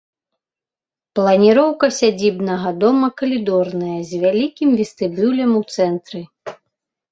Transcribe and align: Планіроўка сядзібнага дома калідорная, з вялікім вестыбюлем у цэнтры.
Планіроўка 1.19 1.85
сядзібнага 1.99 2.69
дома 2.85 3.07
калідорная, 3.23 3.99
з 4.09 4.25
вялікім 4.25 4.69
вестыбюлем 4.83 5.51
у 5.63 5.65
цэнтры. 5.79 6.19